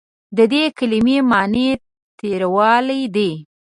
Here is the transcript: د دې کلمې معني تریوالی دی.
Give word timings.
د 0.37 0.39
دې 0.53 0.63
کلمې 0.77 1.17
معني 1.29 1.67
تریوالی 2.19 3.01
دی. 3.15 3.31